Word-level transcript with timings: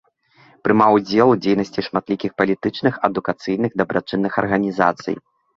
Прымаў 0.67 0.97
удзел 0.99 1.27
у 1.33 1.35
дзейнасці 1.43 1.83
шматлікіх 1.89 2.31
палітычных, 2.43 2.93
адукацыйных, 3.11 3.71
дабрачынных 3.83 4.31
арганізацый. 4.45 5.15